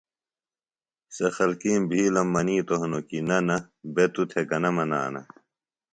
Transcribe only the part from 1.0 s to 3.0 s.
سےۡ خلکِیم بِھیلم منِیتوۡ